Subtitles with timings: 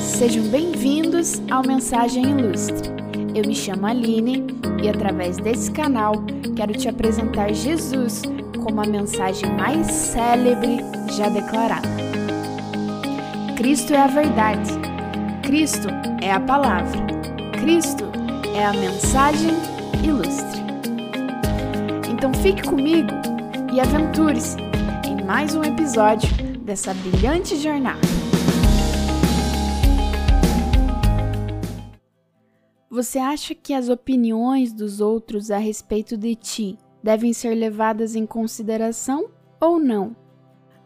[0.00, 2.90] Sejam bem-vindos ao Mensagem Ilustre.
[3.34, 4.46] Eu me chamo Aline
[4.82, 6.12] e, através desse canal,
[6.56, 8.22] quero te apresentar Jesus
[8.62, 10.78] como a mensagem mais célebre
[11.16, 11.88] já declarada.
[13.56, 14.70] Cristo é a verdade,
[15.42, 15.88] Cristo
[16.20, 17.00] é a palavra,
[17.60, 18.04] Cristo
[18.54, 19.54] é a mensagem
[20.04, 20.60] ilustre.
[22.10, 23.10] Então fique comigo
[23.72, 24.56] e aventure-se
[25.06, 26.28] em mais um episódio
[26.64, 28.27] dessa brilhante jornada.
[32.98, 38.26] Você acha que as opiniões dos outros a respeito de ti devem ser levadas em
[38.26, 39.30] consideração
[39.60, 40.16] ou não?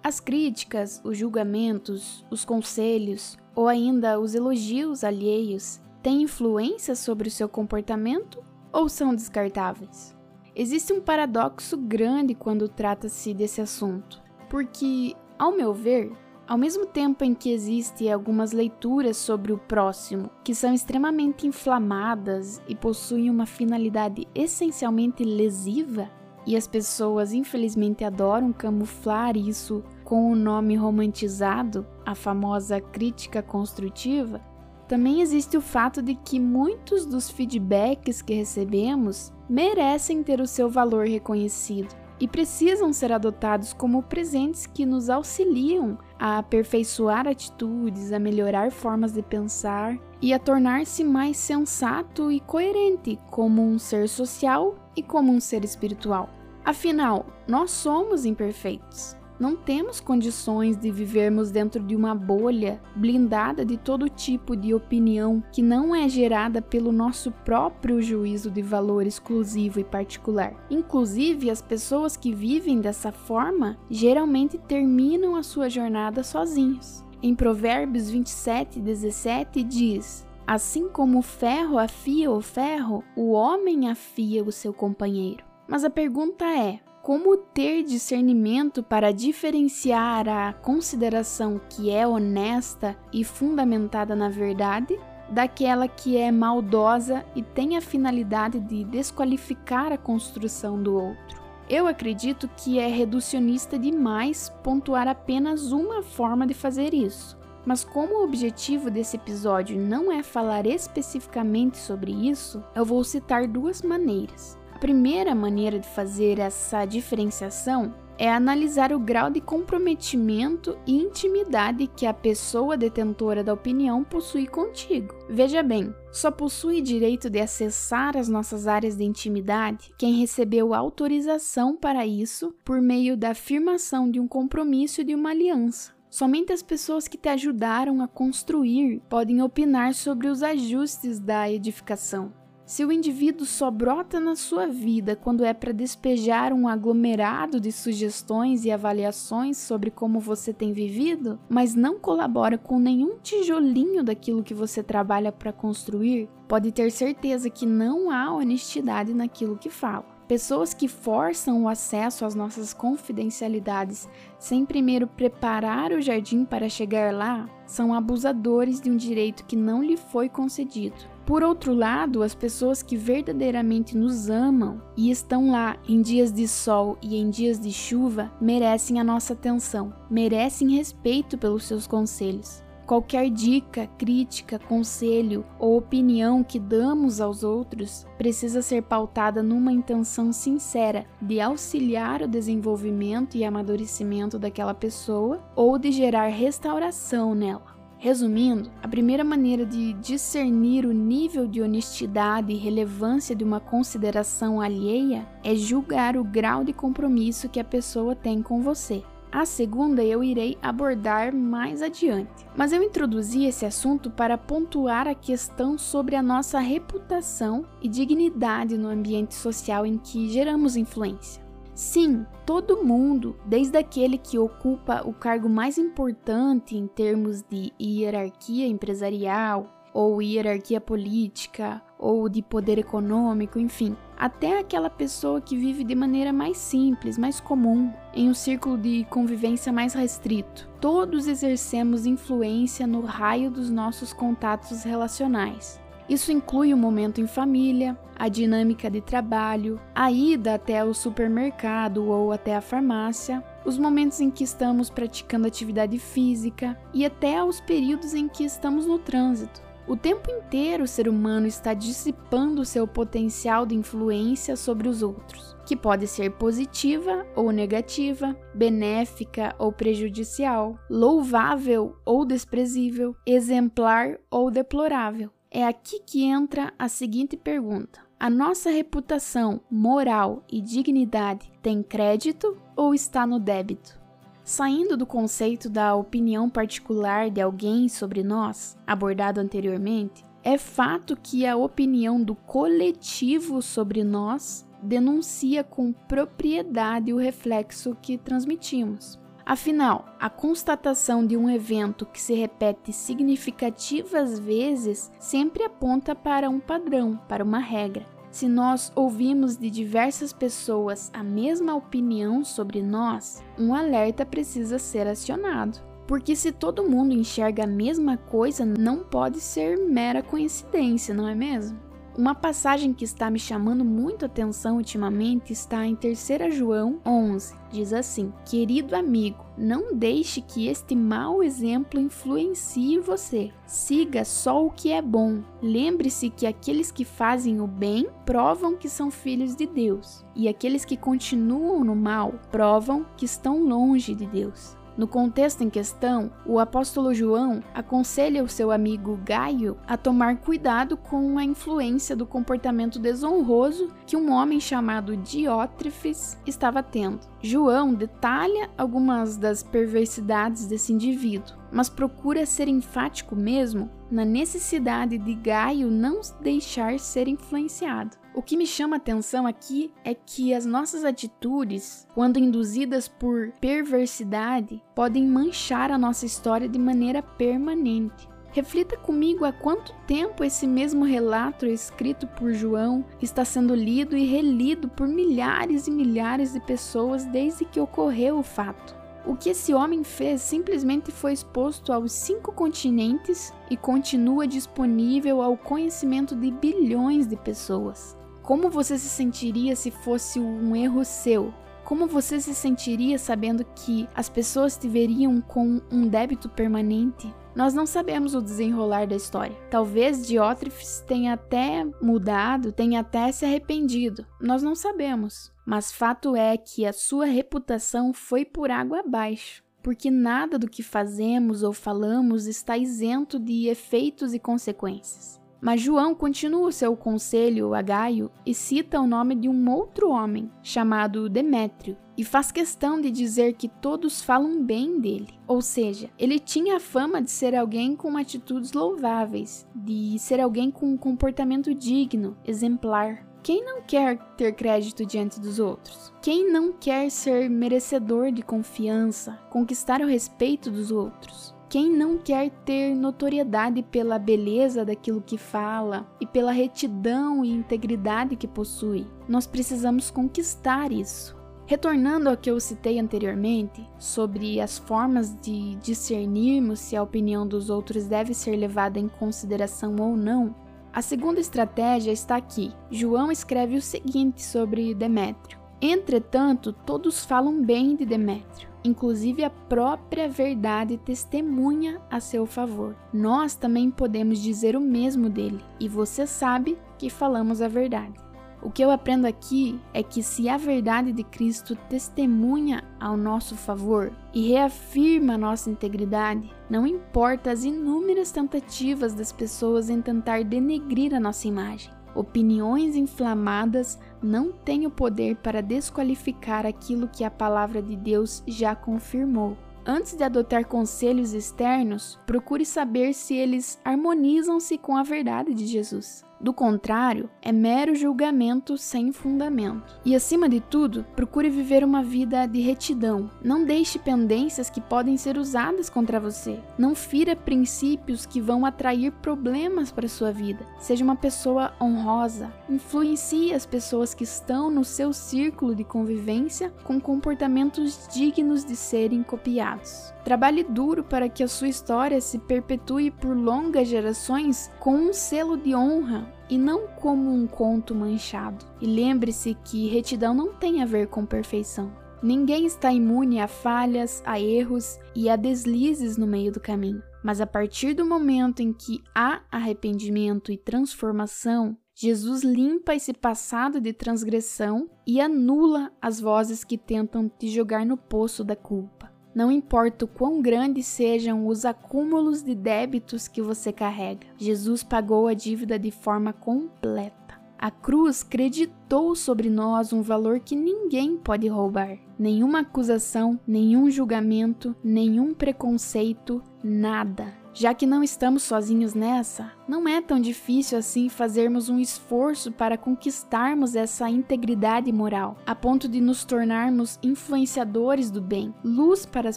[0.05, 7.30] As críticas, os julgamentos, os conselhos ou ainda os elogios alheios têm influência sobre o
[7.30, 10.15] seu comportamento ou são descartáveis?
[10.55, 16.12] Existe um paradoxo grande quando trata-se desse assunto, porque, ao meu ver,
[16.46, 22.61] ao mesmo tempo em que existem algumas leituras sobre o próximo que são extremamente inflamadas
[22.69, 26.11] e possuem uma finalidade essencialmente lesiva,
[26.44, 34.41] e as pessoas infelizmente adoram camuflar isso com o nome romantizado, a famosa crítica construtiva,
[34.89, 40.69] também existe o fato de que muitos dos feedbacks que recebemos merecem ter o seu
[40.69, 48.19] valor reconhecido e precisam ser adotados como presentes que nos auxiliam a aperfeiçoar atitudes, a
[48.20, 54.77] melhorar formas de pensar e a tornar-se mais sensato e coerente como um ser social
[54.95, 56.31] e como um ser espiritual.
[56.64, 59.17] Afinal, nós somos imperfeitos.
[59.38, 65.42] Não temos condições de vivermos dentro de uma bolha blindada de todo tipo de opinião
[65.52, 70.55] que não é gerada pelo nosso próprio juízo de valor exclusivo e particular.
[70.70, 77.05] Inclusive, as pessoas que vivem dessa forma geralmente terminam a sua jornada sozinhos.
[77.22, 84.42] Em Provérbios 27, 17 diz: Assim como o ferro afia o ferro, o homem afia
[84.42, 85.45] o seu companheiro.
[85.68, 93.24] Mas a pergunta é: como ter discernimento para diferenciar a consideração que é honesta e
[93.24, 94.96] fundamentada na verdade
[95.29, 101.42] daquela que é maldosa e tem a finalidade de desqualificar a construção do outro.
[101.68, 107.36] Eu acredito que é reducionista demais pontuar apenas uma forma de fazer isso.
[107.64, 113.46] Mas como o objetivo desse episódio não é falar especificamente sobre isso, eu vou citar
[113.48, 120.97] duas maneiras primeira maneira de fazer essa diferenciação é analisar o grau de comprometimento e
[120.97, 125.15] intimidade que a pessoa detentora da opinião possui contigo.
[125.31, 131.76] Veja bem, só possui direito de acessar as nossas áreas de intimidade quem recebeu autorização
[131.76, 135.93] para isso por meio da afirmação de um compromisso e de uma aliança.
[136.11, 142.42] Somente as pessoas que te ajudaram a construir podem opinar sobre os ajustes da edificação.
[142.64, 147.73] Se o indivíduo só brota na sua vida quando é para despejar um aglomerado de
[147.73, 154.44] sugestões e avaliações sobre como você tem vivido, mas não colabora com nenhum tijolinho daquilo
[154.44, 160.12] que você trabalha para construir, pode ter certeza que não há honestidade naquilo que fala.
[160.28, 164.08] Pessoas que forçam o acesso às nossas confidencialidades
[164.38, 169.82] sem primeiro preparar o jardim para chegar lá são abusadores de um direito que não
[169.82, 170.96] lhe foi concedido.
[171.26, 176.49] Por outro lado, as pessoas que verdadeiramente nos amam e estão lá em dias de
[176.49, 182.62] sol e em dias de chuva merecem a nossa atenção, merecem respeito pelos seus conselhos.
[182.87, 190.32] Qualquer dica, crítica, conselho ou opinião que damos aos outros precisa ser pautada numa intenção
[190.32, 197.73] sincera de auxiliar o desenvolvimento e amadurecimento daquela pessoa ou de gerar restauração nela.
[198.03, 204.61] Resumindo, a primeira maneira de discernir o nível de honestidade e relevância de uma consideração
[204.61, 209.05] alheia é julgar o grau de compromisso que a pessoa tem com você.
[209.32, 212.47] A segunda eu irei abordar mais adiante.
[212.55, 218.76] Mas eu introduzi esse assunto para pontuar a questão sobre a nossa reputação e dignidade
[218.76, 221.43] no ambiente social em que geramos influência.
[221.75, 228.67] Sim, todo mundo, desde aquele que ocupa o cargo mais importante em termos de hierarquia
[228.67, 235.96] empresarial, ou hierarquia política, ou de poder econômico, enfim, até aquela pessoa que vive de
[235.96, 240.70] maneira mais simples, mais comum, em um círculo de convivência mais restrito.
[240.80, 245.80] Todos exercemos influência no raio dos nossos contatos relacionais.
[246.08, 252.06] Isso inclui o momento em família, a dinâmica de trabalho, a ida até o supermercado
[252.06, 257.60] ou até a farmácia, os momentos em que estamos praticando atividade física e até os
[257.60, 259.71] períodos em que estamos no trânsito.
[259.87, 265.56] O tempo inteiro o ser humano está dissipando seu potencial de influência sobre os outros,
[265.67, 275.31] que pode ser positiva ou negativa, benéfica ou prejudicial, louvável ou desprezível, exemplar ou deplorável.
[275.50, 282.56] É aqui que entra a seguinte pergunta: a nossa reputação moral e dignidade tem crédito
[282.76, 284.01] ou está no débito?
[284.44, 291.46] Saindo do conceito da opinião particular de alguém sobre nós, abordado anteriormente, é fato que
[291.46, 299.20] a opinião do coletivo sobre nós denuncia com propriedade o reflexo que transmitimos.
[299.46, 306.58] Afinal, a constatação de um evento que se repete significativas vezes sempre aponta para um
[306.58, 308.12] padrão, para uma regra.
[308.32, 315.06] Se nós ouvimos de diversas pessoas a mesma opinião sobre nós, um alerta precisa ser
[315.06, 315.79] acionado.
[316.06, 321.34] Porque se todo mundo enxerga a mesma coisa, não pode ser mera coincidência, não é
[321.34, 321.79] mesmo?
[322.17, 327.55] Uma passagem que está me chamando muito atenção ultimamente está em 3 João 11.
[327.70, 333.50] Diz assim: Querido amigo, não deixe que este mau exemplo influencie você.
[333.67, 335.41] Siga só o que é bom.
[335.62, 340.85] Lembre-se que aqueles que fazem o bem provam que são filhos de Deus, e aqueles
[340.85, 344.76] que continuam no mal provam que estão longe de Deus.
[344.96, 350.96] No contexto em questão, o apóstolo João aconselha o seu amigo Gaio a tomar cuidado
[350.96, 357.20] com a influência do comportamento desonroso que um homem chamado Diótrefes estava tendo.
[357.40, 365.34] João detalha algumas das perversidades desse indivíduo, mas procura ser enfático mesmo na necessidade de
[365.34, 368.21] Gaio não deixar ser influenciado.
[368.34, 374.82] O que me chama atenção aqui é que as nossas atitudes, quando induzidas por perversidade,
[374.94, 378.26] podem manchar a nossa história de maneira permanente.
[378.50, 384.25] Reflita comigo há quanto tempo esse mesmo relato escrito por João está sendo lido e
[384.25, 388.96] relido por milhares e milhares de pessoas desde que ocorreu o fato.
[389.26, 395.56] O que esse homem fez simplesmente foi exposto aos cinco continentes e continua disponível ao
[395.56, 398.21] conhecimento de bilhões de pessoas.
[398.42, 401.54] Como você se sentiria se fosse um erro seu?
[401.84, 407.32] Como você se sentiria sabendo que as pessoas te veriam com um débito permanente?
[407.54, 409.56] Nós não sabemos o desenrolar da história.
[409.70, 414.26] Talvez Diótrefes tenha até mudado, tenha até se arrependido.
[414.40, 415.52] Nós não sabemos.
[415.64, 420.82] Mas fato é que a sua reputação foi por água abaixo porque nada do que
[420.82, 425.41] fazemos ou falamos está isento de efeitos e consequências.
[425.62, 430.11] Mas João continua o seu conselho a Gaio e cita o nome de um outro
[430.11, 435.38] homem, chamado Demétrio, e faz questão de dizer que todos falam bem dele.
[435.47, 440.69] Ou seja, ele tinha a fama de ser alguém com atitudes louváveis, de ser alguém
[440.69, 443.25] com um comportamento digno, exemplar.
[443.41, 446.12] Quem não quer ter crédito diante dos outros?
[446.20, 451.55] Quem não quer ser merecedor de confiança, conquistar o respeito dos outros?
[451.72, 458.36] Quem não quer ter notoriedade pela beleza daquilo que fala e pela retidão e integridade
[458.36, 459.06] que possui?
[459.26, 461.34] Nós precisamos conquistar isso.
[461.64, 467.70] Retornando ao que eu citei anteriormente, sobre as formas de discernirmos se a opinião dos
[467.70, 470.54] outros deve ser levada em consideração ou não,
[470.92, 472.70] a segunda estratégia está aqui.
[472.90, 480.28] João escreve o seguinte sobre Demétrio: Entretanto, todos falam bem de Demétrio inclusive a própria
[480.28, 482.96] verdade testemunha a seu favor.
[483.12, 488.14] Nós também podemos dizer o mesmo dele, e você sabe que falamos a verdade.
[488.62, 493.56] O que eu aprendo aqui é que se a verdade de Cristo testemunha ao nosso
[493.56, 501.12] favor e reafirma nossa integridade, não importa as inúmeras tentativas das pessoas em tentar denegrir
[501.12, 501.90] a nossa imagem.
[502.14, 508.75] Opiniões inflamadas não têm o poder para desqualificar aquilo que a palavra de Deus já
[508.75, 509.57] confirmou.
[509.85, 516.25] Antes de adotar conselhos externos, procure saber se eles harmonizam-se com a verdade de Jesus.
[516.42, 520.00] Do contrário, é mero julgamento sem fundamento.
[520.04, 523.30] E acima de tudo, procure viver uma vida de retidão.
[523.40, 526.58] Não deixe pendências que podem ser usadas contra você.
[526.76, 530.66] Não fira princípios que vão atrair problemas para sua vida.
[530.80, 532.52] Seja uma pessoa honrosa.
[532.68, 539.22] Influencie as pessoas que estão no seu círculo de convivência com comportamentos dignos de serem
[539.22, 540.12] copiados.
[540.25, 545.56] Trabalhe duro para que a sua história se perpetue por longas gerações com um selo
[545.56, 548.64] de honra e não como um conto manchado.
[548.80, 551.92] E lembre-se que retidão não tem a ver com perfeição.
[552.22, 557.02] Ninguém está imune a falhas, a erros e a deslizes no meio do caminho.
[557.22, 563.80] Mas a partir do momento em que há arrependimento e transformação, Jesus limpa esse passado
[563.80, 569.12] de transgressão e anula as vozes que tentam te jogar no poço da culpa.
[569.34, 575.26] Não importa o quão grandes sejam os acúmulos de débitos que você carrega, Jesus pagou
[575.26, 577.40] a dívida de forma completa.
[577.58, 581.96] A cruz creditou sobre nós um valor que ninguém pode roubar.
[582.18, 587.41] Nenhuma acusação, nenhum julgamento, nenhum preconceito, nada.
[587.54, 592.78] Já que não estamos sozinhos nessa, não é tão difícil assim fazermos um esforço para
[592.78, 599.37] conquistarmos essa integridade moral, a ponto de nos tornarmos influenciadores do bem, luz para as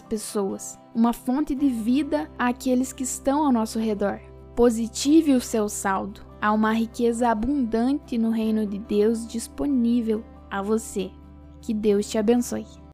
[0.00, 4.20] pessoas, uma fonte de vida àqueles que estão ao nosso redor.
[4.54, 6.22] Positive o seu saldo.
[6.40, 11.10] Há uma riqueza abundante no reino de Deus disponível a você.
[11.60, 12.85] Que Deus te abençoe.